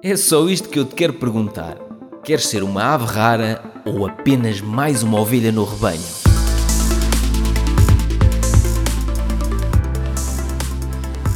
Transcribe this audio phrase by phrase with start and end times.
[0.00, 1.76] É só isto que eu te quero perguntar.
[2.22, 6.00] Queres ser uma ave rara ou apenas mais uma ovelha no rebanho?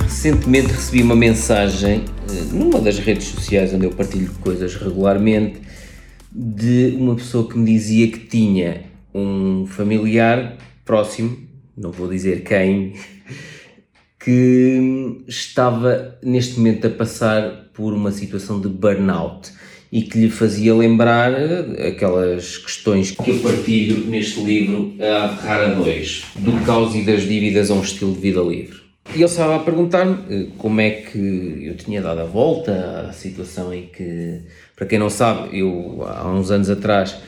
[0.04, 5.60] Recentemente recebi uma mensagem eh, numa das redes sociais onde eu partilho coisas regularmente
[6.30, 11.36] de uma pessoa que me dizia que tinha um familiar próximo,
[11.76, 12.94] não vou dizer quem,
[14.25, 19.50] que estava neste momento a passar por uma situação de burnout
[19.91, 21.34] e que lhe fazia lembrar
[21.87, 27.70] aquelas questões que eu partilho neste livro, A Rara 2, do caos e das dívidas
[27.70, 28.80] a um estilo de vida livre.
[29.10, 31.18] E ele estava a perguntar-me eh, como é que
[31.66, 34.41] eu tinha dado a volta à situação em que,
[34.74, 37.20] para quem não sabe, eu há uns anos atrás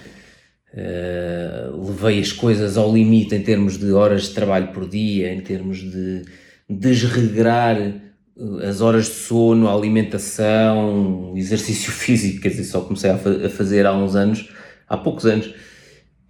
[0.72, 5.40] uh, levei as coisas ao limite em termos de horas de trabalho por dia, em
[5.40, 6.22] termos de
[6.68, 13.18] desregrar eh, as horas de sono, a alimentação, exercício físico, quer dizer, só comecei a,
[13.18, 14.48] fa a fazer há uns anos,
[14.88, 15.52] há poucos anos,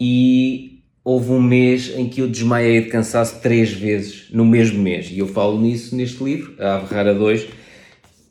[0.00, 5.10] e houve um mês em que eu desmaiei de cansaço três vezes no mesmo mês,
[5.10, 7.46] e eu falo nisso neste livro, A Ave Rara 2,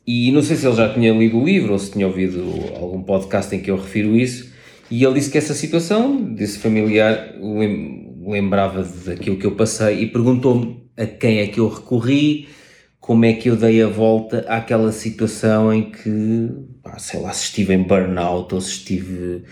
[0.05, 2.43] e não sei se ele já tinha lido o livro ou se tinha ouvido
[2.75, 4.51] algum podcast em que eu refiro isso,
[4.91, 7.33] e ele disse que essa situação, desse familiar,
[8.21, 12.47] lembrava daquilo que eu passei e perguntou-me a quem é que eu recorri,
[12.99, 16.49] como é que eu dei a volta àquela situação em que,
[16.97, 19.43] sei lá, se estive em burnout ou se estive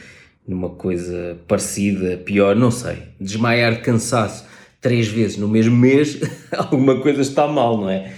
[0.47, 2.97] numa coisa parecida, pior, não sei.
[3.19, 4.45] Desmaiar de cansaço
[4.79, 6.19] três vezes no mesmo mês,
[6.55, 8.13] alguma coisa está mal, não é?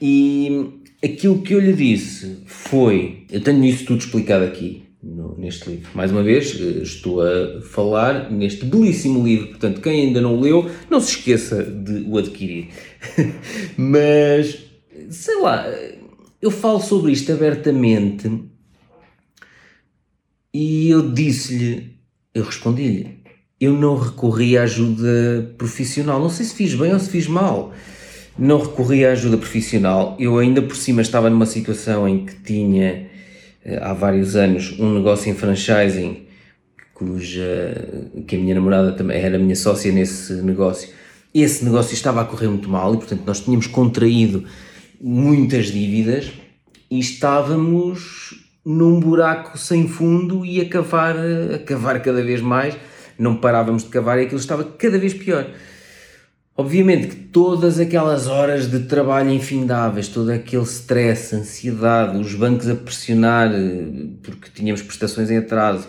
[0.00, 0.70] E
[1.02, 5.90] aquilo que eu lhe disse foi: eu tenho isso tudo explicado aqui no, neste livro.
[5.94, 10.70] Mais uma vez, eh, estou a falar neste belíssimo livro, portanto, quem ainda não leu,
[10.88, 12.68] não se esqueça de o adquirir.
[13.76, 14.58] Mas,
[15.10, 15.66] sei lá,
[16.40, 18.30] eu falo sobre isto abertamente
[20.54, 21.96] e eu disse-lhe,
[22.34, 23.22] eu respondi-lhe,
[23.60, 26.20] eu não recorri à ajuda profissional.
[26.20, 27.72] Não sei se fiz bem ou se fiz mal.
[28.36, 30.16] Não recorri à ajuda profissional.
[30.18, 33.11] Eu ainda por cima estava numa situação em que tinha eh,
[33.80, 36.26] há vários anos um negócio em franchising
[36.94, 37.74] cuja
[38.26, 40.88] que a minha namorada também era minha sócia nesse negócio.
[41.34, 44.44] Esse negócio estava a correr muito mal e portanto nós tínhamos contraído
[45.00, 46.30] muitas dívidas
[46.90, 48.34] e estávamos
[48.64, 51.16] num buraco sem fundo e a cavar,
[51.54, 52.76] a cavar cada vez mais.
[53.18, 55.46] Não parávamos de cavar e aquilo estava cada vez pior.
[56.54, 62.74] Obviamente que todas aquelas horas de trabalho infindáveis, todo aquele stress, ansiedade, os bancos a
[62.74, 65.88] pressionar eh, porque tínhamos prestações em atraso,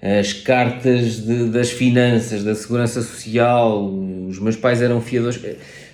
[0.00, 3.92] as cartas de, das finanças, da segurança social,
[4.28, 5.40] os meus pais eram fiadores.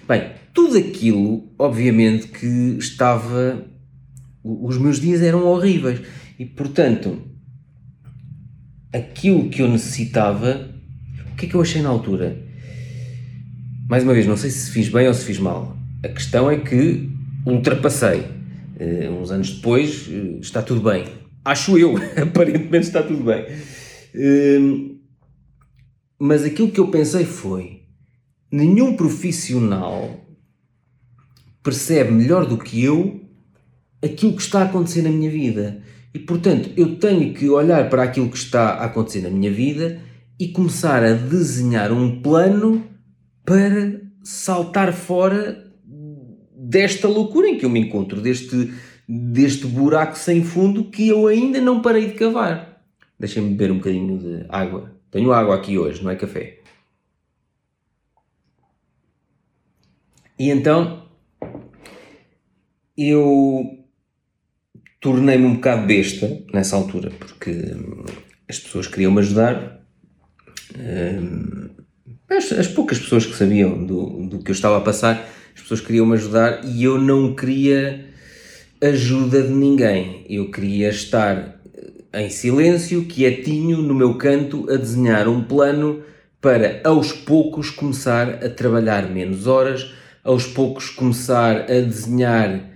[0.07, 3.65] Bem, tudo aquilo, obviamente, que estava.
[4.43, 6.01] Os meus dias eram horríveis
[6.39, 7.23] e, portanto,
[8.93, 10.69] aquilo que eu necessitava.
[11.33, 12.50] O que é que eu achei na altura?
[13.91, 15.77] Mais uma vez, não sei se fiz bem ou se fiz mal.
[16.05, 17.11] A questão é que
[17.45, 18.21] ultrapassei.
[18.21, 21.07] Uh, uns anos depois, uh, está tudo bem.
[21.45, 23.45] Acho eu, aparentemente está tudo bem.
[24.15, 24.97] Uh,
[26.21, 27.83] mas aquilo que eu pensei foi:
[28.49, 30.25] nenhum profissional
[31.61, 33.25] percebe melhor do que eu
[34.01, 35.83] aquilo que está a acontecer na minha vida.
[36.15, 40.01] E portanto, eu tenho que olhar para aquilo que está a acontecer na minha vida
[40.39, 42.89] e começar a desenhar um plano
[43.51, 45.69] para saltar fora
[46.55, 48.73] desta loucura em que eu me encontro, deste,
[49.09, 52.81] deste buraco sem fundo que eu ainda não parei de cavar.
[53.19, 54.95] Deixem-me beber um bocadinho de água.
[55.11, 56.61] Tenho água aqui hoje, não é café.
[60.39, 61.09] E então
[62.97, 63.85] eu
[65.01, 67.51] tornei-me um bocado besta nessa altura, porque
[68.49, 69.85] as pessoas queriam me ajudar.
[70.79, 71.80] Hum,
[72.31, 75.81] as, as, poucas pessoas que sabiam do, do que eu estava a passar, as pessoas
[75.81, 78.07] queriam me ajudar e eu não queria
[78.81, 80.25] ajuda de ninguém.
[80.29, 81.61] Eu queria estar
[82.15, 86.03] em silêncio, quietinho, no meu canto, a desenhar um plano
[86.41, 89.93] para aos poucos começar a trabalhar menos horas,
[90.25, 92.70] aos poucos começar a desenhar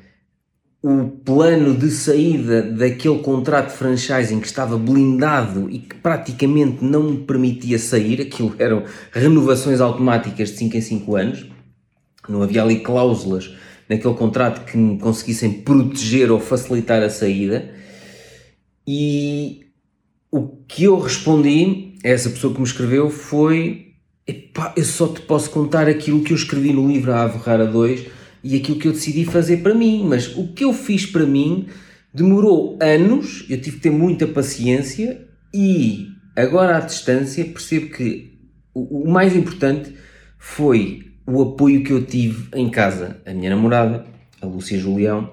[0.86, 7.04] o plano de saída daquele contrato de franchising que estava blindado e que praticamente não
[7.04, 11.46] me permitia sair, aquilo eram renovações automáticas de 5 em 5 anos,
[12.28, 13.54] não havia ali cláusulas
[13.88, 17.72] naquele contrato que me conseguissem proteger ou facilitar a saída.
[18.86, 19.64] E
[20.30, 23.94] o que eu respondi a essa pessoa que me escreveu foi:
[24.76, 28.23] eu só te posso contar aquilo que eu escrevi no livro A Ave Rara 2
[28.44, 30.04] e aquilo que eu decidi fazer para mim.
[30.06, 31.66] Mas o que eu fiz para mim
[32.14, 36.06] Demorou anos, eu tive que ter muita paciência e
[36.36, 38.38] agora à distância percebo que
[38.72, 39.92] o, o mais importante
[40.38, 43.20] foi o apoio que eu tive em casa.
[43.26, 44.06] A minha namorada,
[44.40, 45.28] a Lúcia Julião,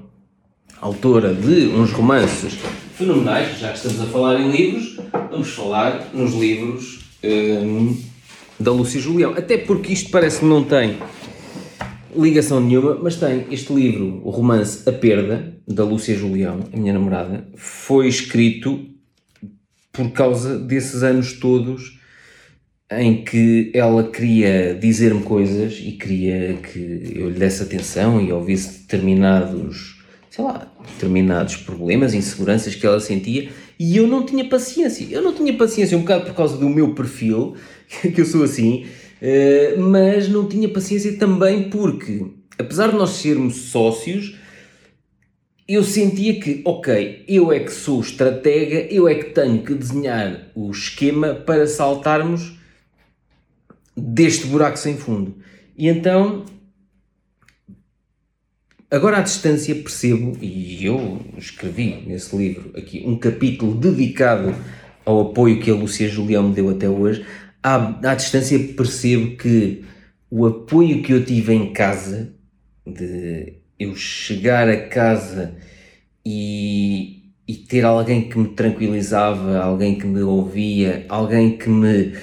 [0.81, 2.57] autora de uns romances
[2.95, 4.97] fenomenais, já que estamos a falar em livros,
[5.29, 7.95] vamos falar nos livros hum,
[8.59, 9.35] da Lúcia Julião.
[9.37, 10.97] Até porque isto parece que não tem
[12.15, 16.93] ligação nenhuma, mas tem este livro, o romance A Perda, da Lúcia Julião, a minha
[16.93, 18.87] namorada, foi escrito
[19.91, 21.99] por causa desses anos todos
[22.91, 28.81] em que ela queria dizer-me coisas e queria que eu lhe desse atenção e ouvisse
[28.81, 33.49] determinados, sei lá, determinados problemas, inseguranças que ela sentia
[33.79, 35.07] e eu não tinha paciência.
[35.09, 37.55] Eu não tinha paciência um bocado por causa do meu perfil,
[38.13, 38.85] que eu sou assim,
[39.21, 42.25] eh, mas não tinha paciência também porque,
[42.57, 44.35] apesar de nós sermos sócios,
[45.67, 50.49] eu sentia que, ok, eu é que sou estratega, eu é que tenho que desenhar
[50.55, 52.59] o esquema para saltarmos
[53.95, 55.37] deste buraco sem fundo.
[55.77, 56.43] E então,
[58.89, 64.53] agora à distância percebo, e eu escrevi nesse livro aqui um capítulo dedicado
[65.05, 67.25] ao apoio que a Lúcia Julião me deu até hoje,
[67.63, 69.83] à, à distância percebo que
[70.29, 72.33] o apoio que eu tive em casa,
[72.85, 75.55] de eu chegar a casa
[76.25, 82.13] e, e ter alguém que me tranquilizava, alguém que me ouvia, alguém que me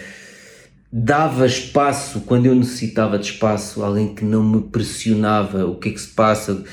[0.90, 5.92] dava espaço quando eu necessitava de espaço, alguém que não me pressionava, o que é
[5.92, 6.64] que se passa.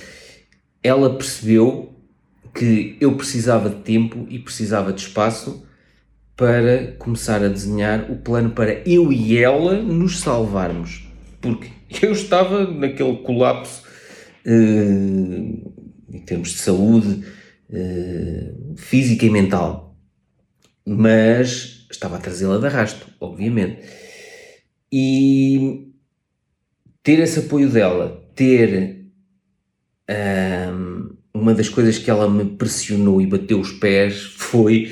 [0.82, 1.94] Ela percebeu
[2.54, 5.66] que eu precisava de tempo e precisava de espaço
[6.36, 11.08] para começar a desenhar o plano para eu e ela nos salvarmos.
[11.40, 11.70] Porque
[12.02, 13.84] eu estava naquele colapso
[14.46, 15.74] uh,
[16.10, 17.26] em termos de saúde
[17.70, 19.96] uh, física e mental,
[20.86, 23.80] mas estava a trazê-la de arrasto, obviamente.
[24.92, 25.92] E
[27.02, 29.06] ter esse apoio dela, ter
[30.08, 34.92] ehm, uma das coisas que ela me pressionou e bateu os pés foi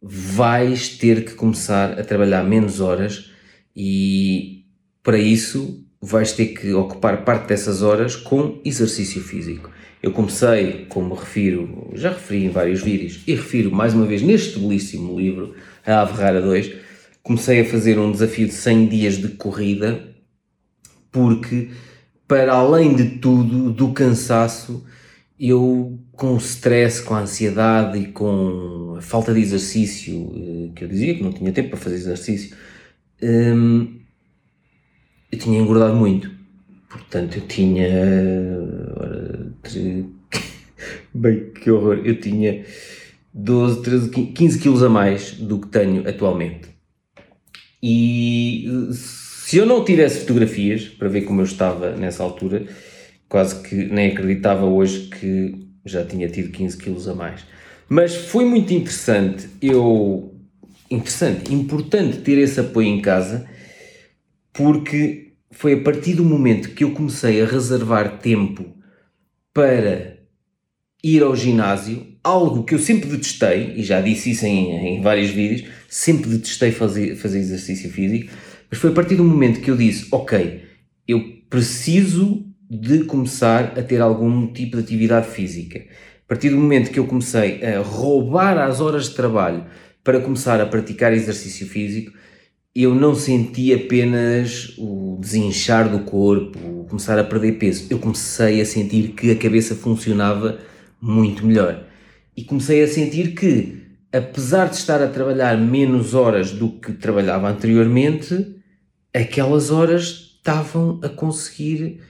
[0.00, 3.30] vais ter que começar a trabalhar menos horas
[3.74, 4.64] e
[5.02, 9.70] para isso vais ter que ocupar parte dessas horas com exercício físico.
[10.00, 14.58] Eu comecei, como refiro, já referi em vários vídeos e refiro mais uma vez neste
[14.58, 15.54] belíssimo livro,
[15.84, 16.72] A Ave Rara 2,
[17.22, 20.08] comecei a fazer um desafio de 100 dias de corrida
[21.10, 21.70] porque,
[22.28, 24.84] para além de tudo, do cansaço,
[25.38, 30.84] eu com o stress, com a ansiedade e com a falta de exercício, eh, que
[30.84, 32.56] eu dizia que não tinha tempo para fazer exercício,
[33.22, 34.00] hum,
[35.30, 36.30] eu tinha engordado muito.
[36.88, 37.88] Portanto, eu tinha.
[41.14, 42.00] Bem, que horror!
[42.04, 42.64] Eu tinha
[43.34, 46.68] 12, 13, 15 quilos a mais do que tenho atualmente.
[47.82, 52.66] E se eu não tivesse fotografias para ver como eu estava nessa altura,
[53.28, 57.44] quase que nem acreditava hoje que já tinha tido 15 quilos a mais.
[57.88, 60.34] Mas foi muito interessante, eu
[60.90, 63.46] interessante, importante ter esse apoio em casa,
[64.52, 68.66] porque foi a partir do momento que eu comecei a reservar tempo
[69.52, 70.18] para
[71.02, 75.30] ir ao ginásio, algo que eu sempre detestei, e já disse isso em, em vários
[75.30, 78.32] vídeos, sempre detestei fazer, fazer exercício físico,
[78.70, 80.62] mas foi a partir do momento que eu disse, ok,
[81.06, 85.78] eu preciso de começar a ter algum tipo de atividade física.
[85.78, 89.64] A partir do momento que eu comecei a roubar as horas de trabalho
[90.04, 92.12] para começar a praticar exercício físico,
[92.74, 97.86] eu não senti apenas o desinchar do corpo, começar a perder peso.
[97.90, 100.58] Eu comecei a sentir que a cabeça funcionava
[101.00, 101.84] muito melhor.
[102.36, 103.82] E comecei a sentir que,
[104.12, 108.54] apesar de estar a trabalhar menos horas do que trabalhava anteriormente,
[109.12, 112.00] aquelas horas estavam a conseguir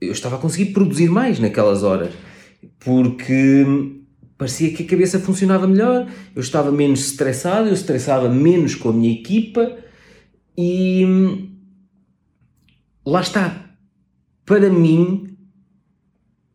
[0.00, 2.12] eu estava a conseguir produzir mais naquelas horas,
[2.78, 3.64] porque
[4.36, 8.92] parecia que a cabeça funcionava melhor, eu estava menos estressado, eu estressava menos com a
[8.92, 9.76] minha equipa
[10.56, 11.48] e
[13.04, 13.64] lá está.
[14.44, 15.36] Para mim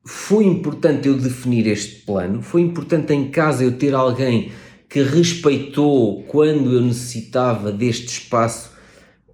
[0.05, 4.51] foi importante eu definir este plano, foi importante em casa eu ter alguém
[4.89, 8.72] que respeitou quando eu necessitava deste espaço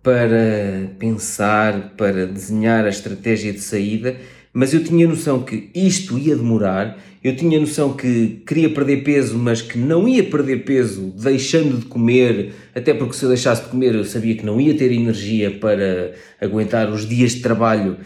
[0.02, 4.16] para pensar, para desenhar a estratégia de saída,
[4.54, 9.38] mas eu tinha noção que isto ia demorar, eu tinha noção que queria perder peso,
[9.38, 13.70] mas que não ia perder peso deixando de comer, até porque se eu deixasse de
[13.70, 17.98] comer eu sabia que não ia ter energia para aguentar os dias de trabalho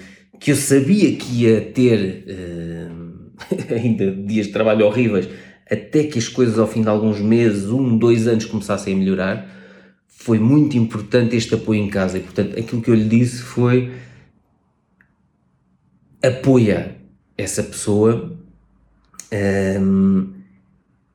[0.43, 5.29] que eu sabia que ia ter, uh, ainda dias de trabalho horríveis,
[5.71, 9.62] até que as coisas ao fim de alguns meses, um, dois anos começassem a melhorar,
[10.24, 13.92] foi muito importante este apoio em casa e portanto aquilo que eu lhe disse foi
[16.24, 16.96] apoia
[17.38, 18.39] essa pessoa,
[19.82, 20.32] um,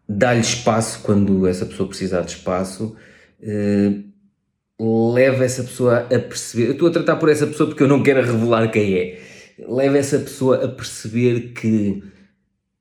[0.07, 2.95] dá-lhe espaço quando essa pessoa precisar de espaço,
[3.41, 6.67] uh, leva essa pessoa a perceber.
[6.67, 9.23] Eu estou a tratar por essa pessoa porque eu não quero revelar quem é.
[9.67, 12.03] Leva essa pessoa a perceber que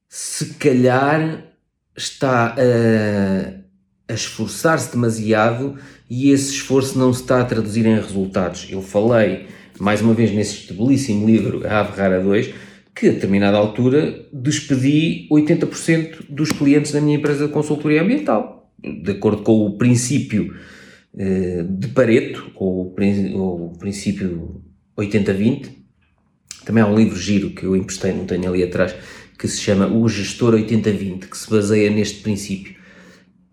[0.10, 1.46] se calhar
[1.96, 5.77] está a, a esforçar-se demasiado
[6.09, 8.67] e esse esforço não se está a traduzir em resultados.
[8.69, 9.47] Eu falei,
[9.79, 12.53] mais uma vez, nesse belíssimo livro, A Ave Rara 2,
[12.95, 19.11] que a determinada altura despedi 80% dos clientes da minha empresa de consultoria ambiental, de
[19.11, 20.55] acordo com o princípio
[21.17, 24.61] eh, de Pareto, ou o princípio
[24.97, 25.69] 80-20.
[26.65, 28.95] Também há um livro giro que eu emprestei, não tenho ali atrás,
[29.37, 32.76] que se chama O Gestor 80-20, que se baseia neste princípio.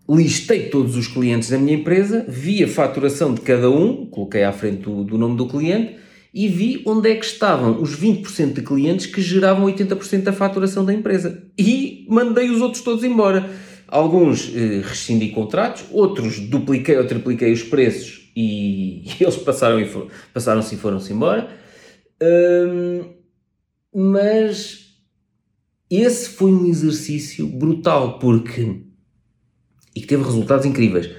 [0.07, 4.51] Listei todos os clientes da minha empresa, vi a faturação de cada um, coloquei à
[4.51, 5.95] frente do, do nome do cliente
[6.31, 10.83] e vi onde é que estavam os 20% de clientes que geravam 80% da faturação
[10.85, 11.43] da empresa.
[11.57, 13.49] E mandei os outros todos embora.
[13.87, 20.07] Alguns eh, rescindi contratos, outros dupliquei ou tripliquei os preços e, e eles passaram-se e,
[20.33, 21.49] passaram e foram-se embora.
[22.21, 23.05] Hum,
[23.93, 24.85] mas
[25.89, 28.84] esse foi um exercício brutal porque
[29.95, 31.09] e que teve resultados incríveis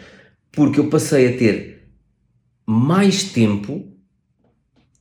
[0.57, 1.87] porque eu passei a ter
[2.67, 3.93] mais tempo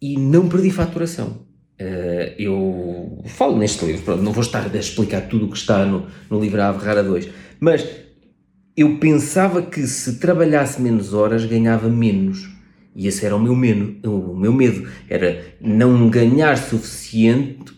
[0.02, 1.46] e não perdi faturação.
[1.80, 5.86] Uh, eu falo neste livro, pronto, não vou estar a explicar tudo o que está
[5.86, 7.30] no, no livro Ave Rara 2,
[7.60, 7.88] mas
[8.76, 12.54] eu pensava que se trabalhasse menos horas ganhava menos.
[12.94, 17.74] E esse era o meu medo, o meu medo era não ganhar suficiente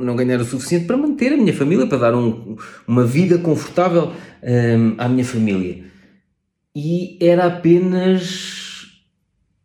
[0.00, 4.12] não ganhar o suficiente para manter a minha família, para dar um, uma vida confortável
[4.42, 5.84] um, à minha família.
[6.74, 8.86] E era apenas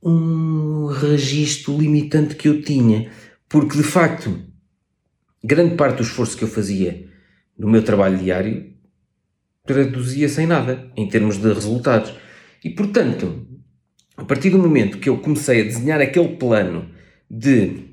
[0.01, 3.11] um registro limitante que eu tinha,
[3.47, 4.39] porque de facto,
[5.43, 7.07] grande parte do esforço que eu fazia
[7.57, 8.75] no meu trabalho diário
[9.65, 12.13] traduzia-se nada, em termos de resultados.
[12.63, 13.45] E portanto,
[14.15, 16.89] a partir do momento que eu comecei a desenhar aquele plano
[17.29, 17.86] de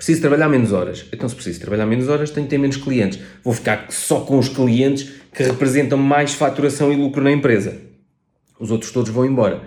[0.00, 1.04] Preciso trabalhar menos horas.
[1.12, 3.18] Então, se preciso trabalhar menos horas, tenho que ter menos clientes.
[3.44, 7.76] Vou ficar só com os clientes que representam mais faturação e lucro na empresa.
[8.58, 9.62] Os outros todos vão embora.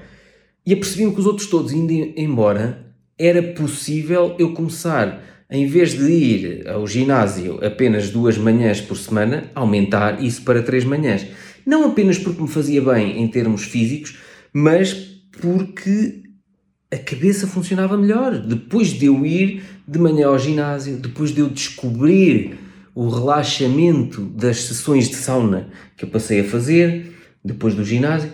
[0.65, 2.83] E apercebi-me que os outros todos indo embora,
[3.15, 9.51] era possível eu começar, em vez de ir ao ginásio apenas duas manhãs por semana,
[9.53, 11.27] aumentar isso para três manhãs.
[11.63, 14.17] Não apenas porque me fazia bem em termos físicos,
[14.51, 14.93] mas
[15.39, 16.22] porque
[16.93, 18.37] a cabeça funcionava melhor.
[18.37, 22.57] Depois de eu ir de manhã ao ginásio, depois de eu descobrir
[22.95, 28.31] o relaxamento das sessões de sauna que eu passei a fazer, depois do ginásio,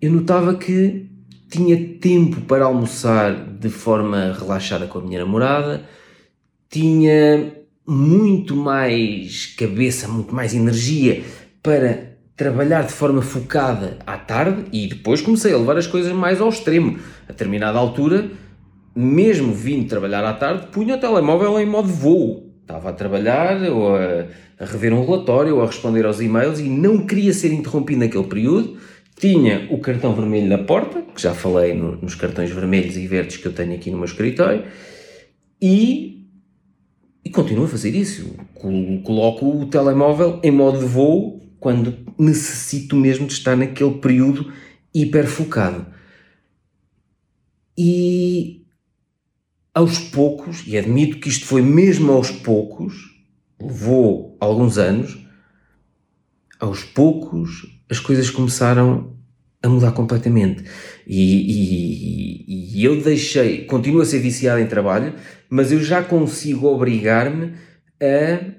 [0.00, 1.06] eu notava que
[1.48, 5.84] tinha tempo para almoçar de forma relaxada com a minha namorada,
[6.68, 7.52] tinha
[7.86, 11.22] muito mais cabeça, muito mais energia
[11.62, 16.40] para trabalhar de forma focada à tarde e depois comecei a levar as coisas mais
[16.40, 16.98] ao extremo.
[17.28, 18.30] A determinada altura,
[18.94, 22.46] mesmo vindo trabalhar à tarde, punha o telemóvel em modo voo.
[22.62, 24.26] Estava a trabalhar ou a,
[24.58, 28.24] a rever um relatório ou a responder aos e-mails e não queria ser interrompido naquele
[28.24, 28.76] período.
[29.18, 33.38] Tinha o cartão vermelho na porta, que já falei no, nos cartões vermelhos e verdes
[33.38, 34.64] que eu tenho aqui no meu escritório,
[35.60, 36.26] e,
[37.24, 38.36] e continuo a fazer isso.
[39.02, 44.52] Coloco o telemóvel em modo de voo quando necessito mesmo de estar naquele período
[44.94, 45.86] hiper focado.
[47.76, 48.64] E
[49.74, 52.94] aos poucos, e admito que isto foi mesmo aos poucos,
[53.60, 55.18] levou alguns anos,
[56.58, 59.16] aos poucos as coisas começaram
[59.62, 60.64] a mudar completamente.
[61.06, 61.20] E,
[62.46, 65.14] e, e, eu deixei, continuo a ser viciado em trabalho,
[65.48, 67.52] mas eu já consigo obrigar-me
[68.00, 68.56] a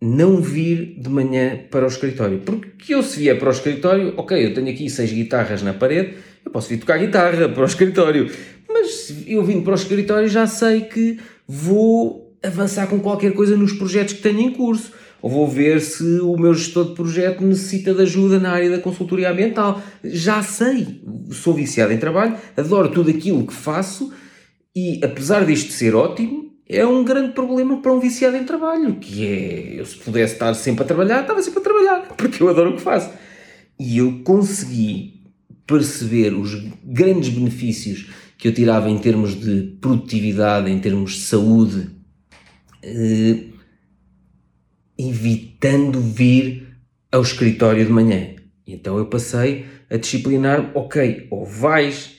[0.00, 2.40] não vir de manhã para o escritório.
[2.40, 6.14] Porque eu se vier para o escritório, ok, eu tenho aqui seis guitarras na parede,
[6.44, 8.30] eu posso vir tocar guitarra para o escritório.
[8.68, 13.72] Mas eu vindo para o escritório já sei que vou avançar com qualquer coisa nos
[13.72, 14.92] projetos que tenho em curso.
[15.22, 18.78] Ou vou ver se o meu gestor de projeto necessita de ajuda na área da
[18.78, 19.82] consultoria ambiental.
[20.02, 24.12] Já sei, sou viciado em trabalho, adoro tudo aquilo que faço
[24.76, 29.24] e apesar disto ser ótimo, é um grande problema para um viciado em trabalho, que
[29.24, 32.70] é, eu se pudesse estar sempre a trabalhar, estava sempre a trabalhar, porque eu adoro
[32.70, 33.10] o que faço.
[33.78, 35.13] E eu consegui
[35.66, 36.54] perceber os
[36.84, 41.90] grandes benefícios que eu tirava em termos de produtividade, em termos de saúde,
[42.82, 43.44] eh,
[44.98, 46.68] evitando vir
[47.10, 48.34] ao escritório de manhã.
[48.66, 52.16] Então eu passei a disciplinar, ok, ou vais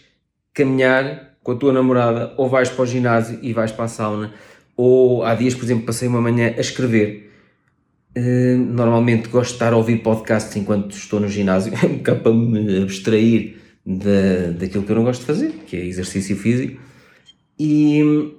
[0.54, 4.34] caminhar com a tua namorada, ou vais para o ginásio e vais para a sauna,
[4.76, 7.25] ou há dias, por exemplo, passei uma manhã a escrever.
[8.18, 12.22] Uh, normalmente gosto de estar a ouvir podcasts enquanto estou no ginásio, é um bocado
[12.22, 16.80] para me abstrair da, daquilo que eu não gosto de fazer, que é exercício físico.
[17.60, 18.34] E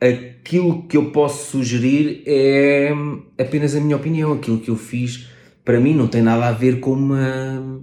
[0.00, 2.92] aquilo que eu posso sugerir é
[3.38, 5.28] apenas a minha opinião, aquilo que eu fiz
[5.64, 7.82] para mim não tem nada a ver com uma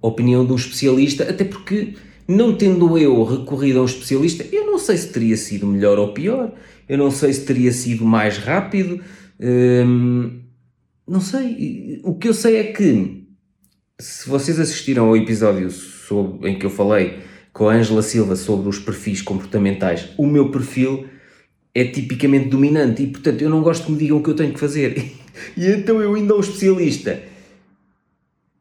[0.00, 1.94] opinião de um especialista, até porque
[2.28, 6.12] não tendo eu recorrido a um especialista, eu não sei se teria sido melhor ou
[6.12, 6.52] pior,
[6.88, 9.00] eu não sei se teria sido mais rápido,
[9.40, 10.42] hum,
[11.06, 12.00] não sei.
[12.04, 13.26] O que eu sei é que
[13.98, 17.20] se vocês assistiram ao episódio sobre, em que eu falei
[17.52, 21.06] com a Angela Silva sobre os perfis comportamentais, o meu perfil
[21.74, 24.52] é tipicamente dominante e, portanto, eu não gosto que me digam o que eu tenho
[24.52, 25.12] que fazer.
[25.56, 27.22] e então eu indo ao especialista,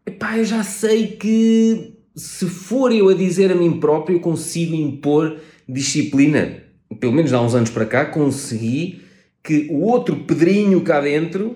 [0.05, 4.75] epá, eu já sei que se for eu a dizer a mim próprio, eu consigo
[4.75, 6.63] impor disciplina.
[6.99, 9.01] Pelo menos há uns anos para cá, consegui
[9.45, 11.55] que o outro pedrinho cá dentro,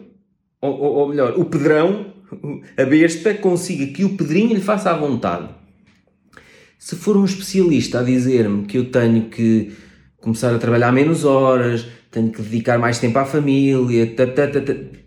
[0.61, 2.13] ou, ou, ou melhor, o pedrão,
[2.77, 5.49] a besta, consiga que o pedrinho lhe faça à vontade.
[6.77, 9.73] Se for um especialista a dizer-me que eu tenho que
[10.21, 14.15] começar a trabalhar menos horas, tenho que dedicar mais tempo à família,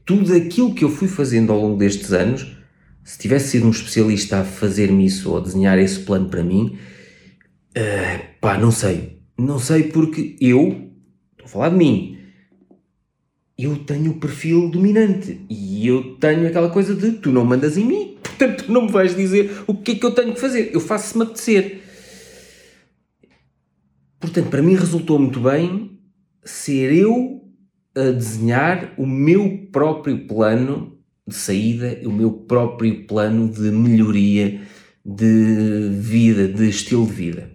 [0.05, 2.57] tudo aquilo que eu fui fazendo ao longo destes anos,
[3.05, 6.77] se tivesse sido um especialista a fazer-me isso ou a desenhar esse plano para mim,
[7.77, 9.21] uh, pá, não sei.
[9.39, 10.91] Não sei porque eu,
[11.33, 12.22] estou a falar de mim,
[13.59, 17.85] eu tenho o perfil dominante e eu tenho aquela coisa de tu não mandas em
[17.85, 20.71] mim, portanto tu não me vais dizer o que é que eu tenho que fazer,
[20.73, 21.81] eu faço se me apetecer.
[24.19, 25.99] Portanto, para mim resultou muito bem
[26.45, 27.43] ser eu
[27.95, 34.61] a desenhar o meu próprio plano de saída, o meu próprio plano de melhoria
[35.05, 37.52] de vida, de estilo de vida.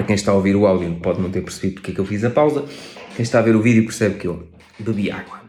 [0.00, 2.06] Para quem está a ouvir o áudio pode não ter percebido porque é que eu
[2.06, 2.64] fiz a pausa.
[3.14, 5.42] Quem está a ver o vídeo percebe que eu bebi água.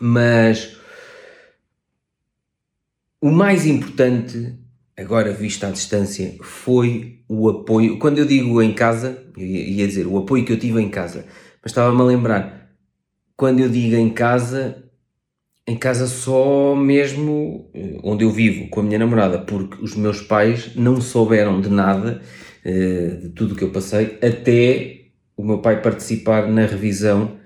[0.00, 0.76] Mas
[3.20, 4.58] o mais importante
[4.96, 7.96] agora visto à distância, foi o apoio.
[8.00, 11.26] Quando eu digo em casa, eu ia dizer o apoio que eu tive em casa,
[11.62, 12.72] mas estava-me a lembrar,
[13.36, 14.82] quando eu digo em casa,
[15.64, 20.20] em casa só mesmo eh, onde eu vivo com a minha namorada, porque os meus
[20.20, 22.20] pais não souberam de nada,
[22.64, 25.00] de tudo o que eu passei, até
[25.36, 27.36] o meu pai participar na revisão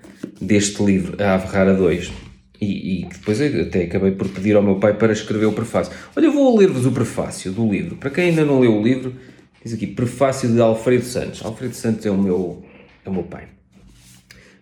[0.41, 2.25] deste livro, A Ave Rara 2
[2.61, 5.93] e, e depois até acabei por pedir ao meu pai para escrever o prefácio.
[6.15, 7.95] Olha, eu vou ler-vos o prefácio do livro.
[7.97, 9.15] Para quem ainda não leu o livro,
[9.63, 11.43] diz aqui, prefácio de Alfredo Santos.
[11.43, 12.63] Alfredo Santos é o meu,
[13.03, 13.47] é o meu pai.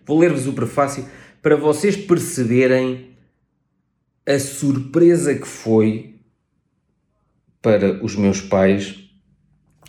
[0.06, 1.04] Vou ler-vos o prefácio
[1.42, 3.10] para vocês perceberem
[4.26, 6.14] a surpresa que foi
[7.60, 9.03] para os meus pais,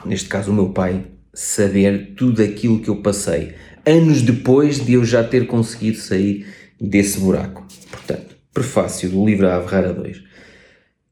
[0.05, 3.53] neste caso o meu pai, saber tudo aquilo que eu passei,
[3.85, 6.45] anos depois de eu já ter conseguido sair
[6.79, 7.65] desse buraco.
[7.89, 10.23] Portanto, prefácio do livro A Rara 2.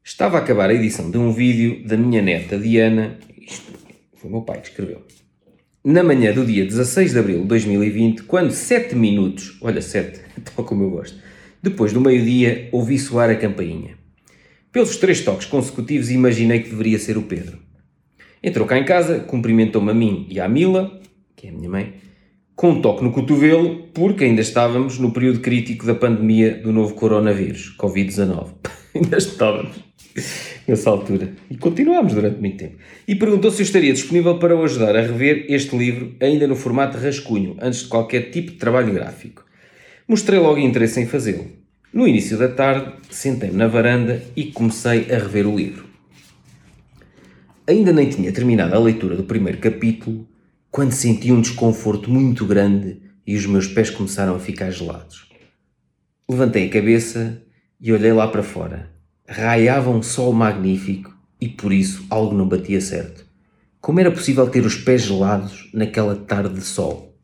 [0.03, 3.71] Estava a acabar a edição de um vídeo da minha neta Diana, isto
[4.15, 5.01] foi o meu pai que escreveu,
[5.83, 10.19] na manhã do dia 16 de abril de 2020, quando 7 minutos, olha 7,
[10.55, 11.17] tal como eu gosto,
[11.61, 13.97] depois do meio-dia, ouvi soar a campainha.
[14.71, 17.59] Pelos três toques consecutivos, imaginei que deveria ser o Pedro.
[18.43, 20.99] Entrou cá em casa, cumprimentou-me a mim e à Mila,
[21.33, 21.93] que é a minha mãe,
[22.55, 26.93] com um toque no cotovelo, porque ainda estávamos no período crítico da pandemia do novo
[26.93, 28.49] coronavírus, Covid-19.
[28.93, 29.77] ainda estávamos
[30.67, 31.31] nessa altura.
[31.49, 32.75] E continuámos durante muito tempo.
[33.07, 36.55] E perguntou se eu estaria disponível para o ajudar a rever este livro, ainda no
[36.55, 39.45] formato rascunho, antes de qualquer tipo de trabalho gráfico.
[40.05, 41.47] Mostrei logo interesse em fazê-lo.
[41.93, 45.82] No início da tarde, sentei-me na varanda e comecei a rever o livro.
[47.65, 50.27] Ainda nem tinha terminado a leitura do primeiro capítulo
[50.69, 55.29] quando senti um desconforto muito grande e os meus pés começaram a ficar gelados.
[56.29, 57.41] Levantei a cabeça
[57.79, 58.91] e olhei lá para fora.
[59.25, 63.25] Raiava um sol magnífico e por isso algo não batia certo.
[63.79, 67.17] Como era possível ter os pés gelados naquela tarde de sol?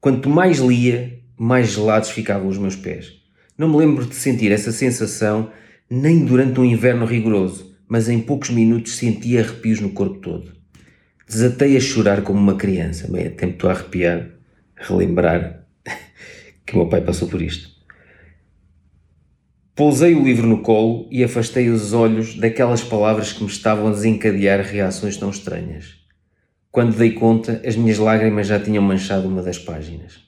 [0.00, 3.12] Quanto mais lia, mais gelados ficavam os meus pés.
[3.58, 5.50] Não me lembro de sentir essa sensação
[5.90, 10.52] nem durante um inverno rigoroso, mas em poucos minutos senti arrepios no corpo todo.
[11.28, 13.06] Desatei a chorar como uma criança.
[13.08, 14.30] Bem, me estou a arrepiar,
[14.74, 15.64] relembrar
[16.66, 17.70] que o meu pai passou por isto.
[19.76, 23.92] Pousei o livro no colo e afastei os olhos daquelas palavras que me estavam a
[23.92, 25.94] desencadear reações tão estranhas.
[26.72, 30.18] Quando dei conta, as minhas lágrimas já tinham manchado uma das páginas.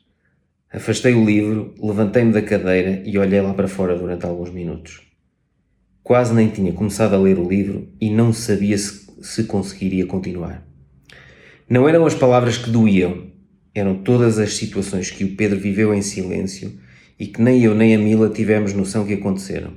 [0.71, 5.06] Afastei o livro, levantei-me da cadeira e olhei lá para fora durante alguns minutos.
[6.07, 10.65] Quase nem tinha começado a ler o livro e não sabia se, se conseguiria continuar.
[11.69, 13.27] Não eram as palavras que doíam,
[13.75, 16.79] eram todas as situações que o Pedro viveu em silêncio
[17.19, 19.73] e que nem eu nem a Mila tivemos noção que aconteceram.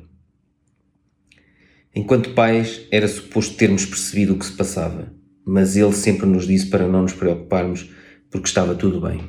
[1.96, 5.12] Enquanto pais, era suposto termos percebido o que se passava,
[5.44, 7.90] mas ele sempre nos disse para não nos preocuparmos
[8.30, 9.20] porque estava tudo bem.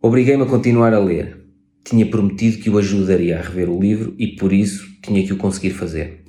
[0.00, 1.44] Obriguei-me a continuar a ler.
[1.82, 5.36] Tinha prometido que o ajudaria a rever o livro e por isso tinha que o
[5.36, 6.22] conseguir fazer.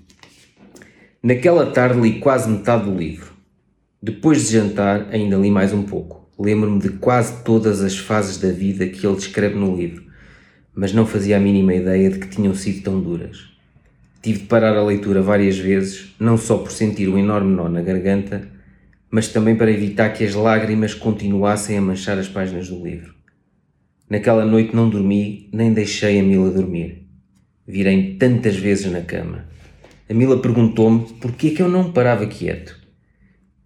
[1.21, 3.31] Naquela tarde li quase metade do livro.
[4.01, 6.27] Depois de jantar, ainda li mais um pouco.
[6.37, 10.03] Lembro-me de quase todas as fases da vida que ele descreve no livro,
[10.75, 13.53] mas não fazia a mínima ideia de que tinham sido tão duras.
[14.21, 17.81] Tive de parar a leitura várias vezes, não só por sentir um enorme nó na
[17.81, 18.49] garganta,
[19.09, 23.13] mas também para evitar que as lágrimas continuassem a manchar as páginas do livro.
[24.09, 27.07] Naquela noite não dormi, nem deixei a Mila dormir.
[27.65, 29.45] Virei tantas vezes na cama.
[30.09, 32.77] A Mila perguntou-me por que é que eu não parava quieto.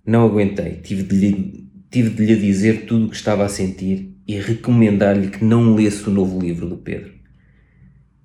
[0.05, 4.15] Não aguentei, tive de lhe, tive de lhe dizer tudo o que estava a sentir
[4.27, 7.11] e recomendar-lhe que não lesse o novo livro do Pedro.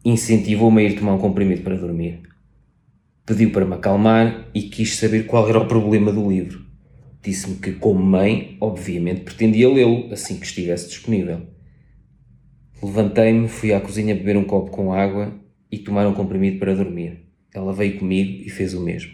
[0.04, 2.20] Incentivou-me a ir tomar um comprimido para dormir.
[3.24, 6.66] Pediu para me acalmar e quis saber qual era o problema do livro.
[7.22, 11.46] Disse-me que, como mãe, obviamente pretendia lê-lo assim que estivesse disponível.
[12.82, 15.40] Levantei-me, fui à cozinha beber um copo com água
[15.72, 17.24] e tomar um comprimido para dormir.
[17.52, 19.10] Ela veio comigo e fez o mesmo.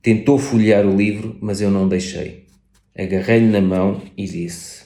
[0.00, 2.46] Tentou folhear o livro, mas eu não deixei.
[2.96, 4.84] Agarrei-lhe na mão e disse: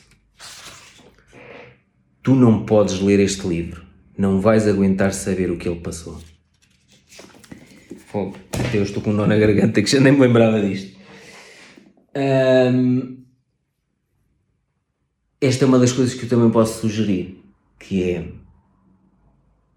[2.22, 3.84] Tu não podes ler este livro.
[4.16, 6.18] Não vais aguentar saber o que ele passou.
[8.06, 10.98] Fogo, até eu estou com um nó na garganta que já nem me lembrava disto.
[15.40, 17.42] Esta é uma das coisas que eu também posso sugerir,
[17.78, 18.28] que é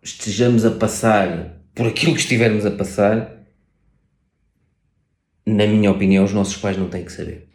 [0.05, 3.43] estejamos a passar por aquilo que estivermos a passar,
[5.45, 7.49] na minha opinião, os nossos pais não têm que saber.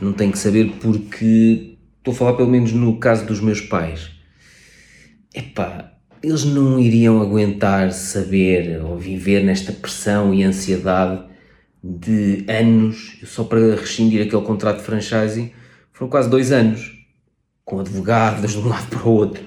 [0.00, 4.10] Não têm que saber porque estou a falar pelo menos no caso dos meus pais.
[5.34, 11.24] Epá, eles não iriam aguentar saber ou viver nesta pressão e ansiedade
[11.82, 15.52] de anos, só para rescindir aquele contrato de franchising,
[15.92, 17.04] foram quase dois anos,
[17.64, 19.44] com advogados de um lado para o outro.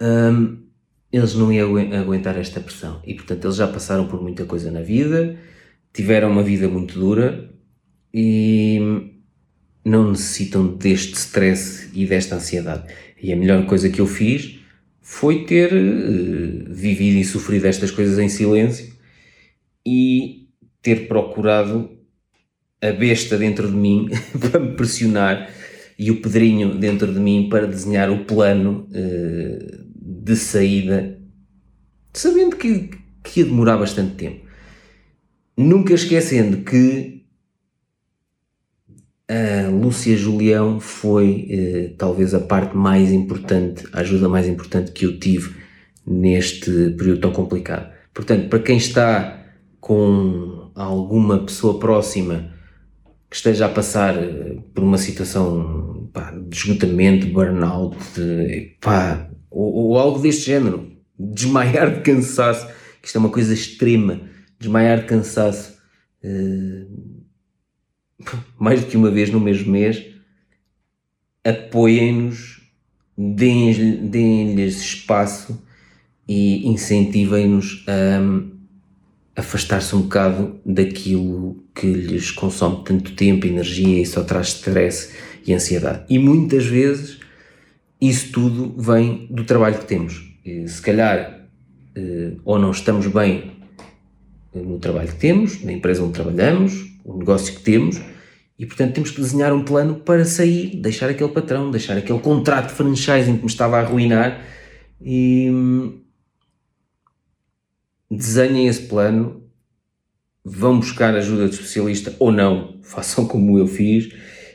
[0.00, 0.59] Um,
[1.12, 4.80] eles não iam aguentar esta pressão e, portanto, eles já passaram por muita coisa na
[4.80, 5.36] vida,
[5.92, 7.50] tiveram uma vida muito dura
[8.14, 9.10] e
[9.84, 12.92] não necessitam deste stress e desta ansiedade.
[13.20, 14.60] E a melhor coisa que eu fiz
[15.00, 18.92] foi ter uh, vivido e sofrido estas coisas em silêncio
[19.84, 20.48] e
[20.80, 21.90] ter procurado
[22.80, 25.50] a besta dentro de mim para me pressionar
[25.98, 29.89] e o pedrinho dentro de mim para desenhar o plano uh,
[30.22, 31.18] de saída,
[32.12, 32.90] sabendo que,
[33.22, 34.44] que ia demorar bastante tempo.
[35.56, 37.24] Nunca esquecendo que
[39.28, 45.06] a Lúcia Julião foi uh, talvez a parte mais importante, a ajuda mais importante que
[45.06, 45.54] eu tive
[46.06, 47.90] neste período tão complicado.
[48.12, 49.46] Portanto, para quem está
[49.80, 52.52] com alguma pessoa próxima
[53.30, 59.72] que esteja a passar eh, por uma situação pá, de esgotamento, burnout, de, pá, ou,
[59.72, 62.66] ou, algo deste género, desmaiar de cansaço,
[63.00, 64.20] que isto é uma coisa extrema,
[64.58, 65.78] desmaiar de cansaço,
[66.24, 67.20] uh,
[68.58, 70.04] mais do que uma vez no mesmo mês,
[71.44, 72.60] apoiem-nos,
[73.16, 75.62] deem-lhes deem espaço
[76.28, 84.22] e incentivem-nos a afastar-se um bocado daquilo que lhes consome tanto tempo, energia e só
[84.22, 85.12] traz stress
[85.46, 86.04] e ansiedade.
[86.08, 87.18] E muitas vezes
[88.00, 90.22] isso tudo vem do trabalho que temos.
[90.66, 91.40] Se calhar
[91.94, 93.52] eh, ou não estamos bem
[94.54, 96.72] no trabalho que temos, na empresa onde trabalhamos,
[97.04, 98.00] o negócio que temos,
[98.58, 102.68] e portanto temos que desenhar um plano para sair, deixar aquele patrão, deixar aquele contrato
[102.68, 104.44] de franchising que me estava a arruinar
[105.00, 106.00] e hum,
[108.10, 109.42] desenhem esse plano,
[110.44, 114.12] vão buscar ajuda de especialista ou não, façam como eu fiz,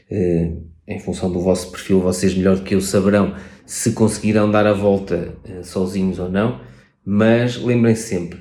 [0.10, 0.52] eh,
[0.88, 4.74] em função do vosso perfil, vocês melhor do que eu saberão se conseguirão dar a
[4.74, 6.62] volta eh, sozinhos ou não,
[7.04, 8.40] mas lembrem-se sempre,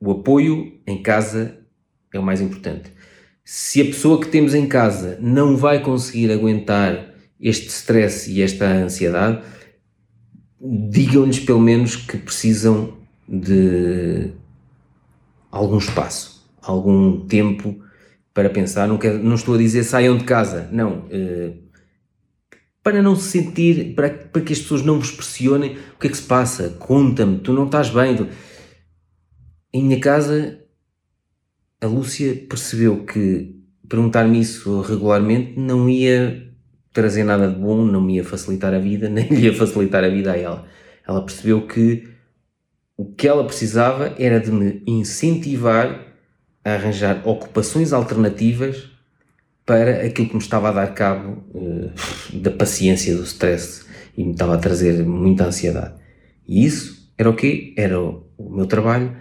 [0.00, 1.58] o apoio em casa
[2.12, 2.92] é o mais importante.
[3.44, 8.66] Se a pessoa que temos em casa não vai conseguir aguentar este stress e esta
[8.66, 9.42] ansiedade,
[10.60, 12.96] digam-lhes pelo menos que precisam
[13.28, 14.32] de
[15.50, 17.76] algum espaço, algum tempo
[18.38, 18.86] para pensar.
[18.86, 21.06] Não, não estou a dizer saiam de casa, não.
[21.06, 21.58] Uh,
[22.84, 25.76] para não se sentir, para, para que as pessoas não vos pressionem.
[25.96, 26.68] O que é que se passa?
[26.78, 28.14] Conta-me, tu não estás bem.
[28.14, 28.28] Tu...
[29.72, 30.56] Em minha casa,
[31.80, 33.56] a Lúcia percebeu que
[33.88, 36.48] perguntar-me isso regularmente não ia
[36.92, 40.30] trazer nada de bom, não me ia facilitar a vida, nem ia facilitar a vida
[40.30, 40.64] a ela.
[41.04, 42.06] Ela percebeu que
[42.96, 46.07] o que ela precisava era de me incentivar
[46.68, 48.88] a arranjar ocupações alternativas
[49.64, 51.92] para aquilo que me estava a dar cabo uh,
[52.32, 53.84] da paciência, do stress
[54.16, 55.94] e me estava a trazer muita ansiedade.
[56.46, 57.74] E isso era o quê?
[57.76, 59.16] Era o, meu trabalho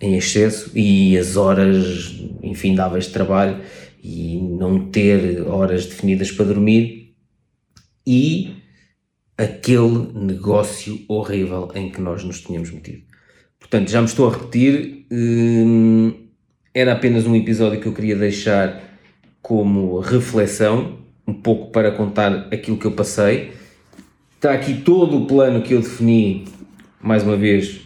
[0.00, 3.60] em excesso e as horas infindáveis de trabalho
[4.02, 7.14] e não ter horas definidas para dormir
[8.06, 8.56] e
[9.36, 13.02] aquele negócio horrível em que nós nos tínhamos metido.
[13.58, 16.23] Portanto, já me estou a repetir, hum,
[16.74, 18.82] era apenas um episódio que eu queria deixar
[19.40, 23.52] como reflexão, um pouco para contar aquilo que eu passei.
[24.34, 26.46] Está aqui todo o plano que eu defini,
[27.00, 27.80] mais uma vez,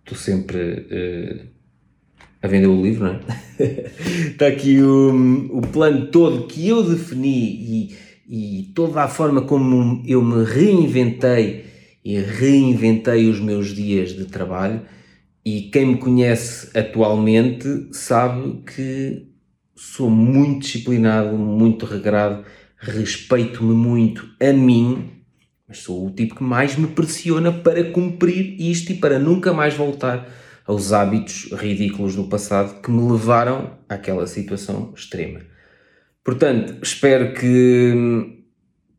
[0.00, 1.46] estou sempre uh,
[2.42, 3.20] a vender o livro, não é?
[4.28, 7.96] Está aqui o, o plano todo que eu defini e,
[8.28, 11.64] e toda a forma como eu me reinventei
[12.04, 14.82] e reinventei os meus dias de trabalho.
[15.52, 19.26] E quem me conhece atualmente sabe que
[19.74, 22.44] sou muito disciplinado, muito regrado,
[22.78, 25.10] respeito-me muito a mim,
[25.66, 29.74] mas sou o tipo que mais me pressiona para cumprir isto e para nunca mais
[29.74, 30.32] voltar
[30.64, 35.40] aos hábitos ridículos do passado que me levaram àquela situação extrema.
[36.22, 38.44] Portanto, espero que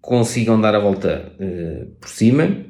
[0.01, 2.65] consigam dar a volta uh, por cima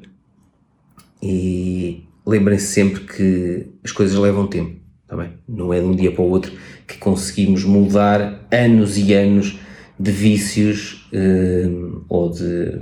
[1.20, 5.32] e lembrem-se sempre que as coisas levam tempo, tá bem?
[5.48, 6.52] Não é de um dia para o outro
[6.86, 9.58] que conseguimos mudar anos e anos
[9.98, 12.80] de vícios uh, ou de,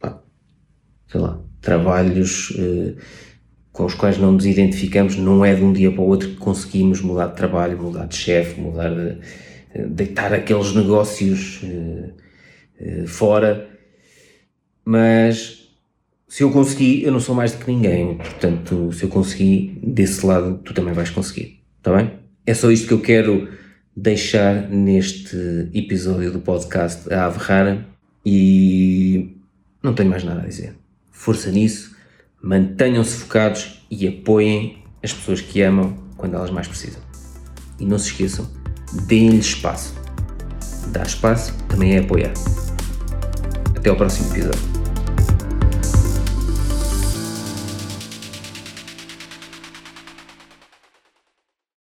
[0.00, 0.20] pá,
[1.06, 2.96] sei lá, trabalhos uh,
[3.72, 6.36] com os quais não nos identificamos, não é de um dia para o outro que
[6.36, 9.18] conseguimos mudar de trabalho, mudar de chefe, mudar de,
[9.72, 13.68] eh, deitar aqueles negócios uh, fora.
[14.84, 15.57] Mas
[16.28, 18.16] se eu consegui, eu não sou mais do que ninguém.
[18.16, 21.60] Portanto, se eu consegui, desse lado, tu também vais conseguir.
[21.78, 22.12] Está bem?
[22.46, 23.48] É só isto que eu quero
[23.96, 25.36] deixar neste
[25.72, 27.86] episódio do podcast A Ave Rara
[28.24, 29.36] e
[29.82, 30.74] não tenho mais nada a dizer.
[31.10, 31.96] Força nisso
[32.42, 37.00] mantenham-se focados e apoiem as pessoas que amam quando elas mais precisam.
[37.80, 38.48] E não se esqueçam,
[39.06, 39.94] deem-lhes espaço.
[40.92, 42.34] Dar espaço também é apoiar.
[43.76, 44.77] Até ao próximo episódio.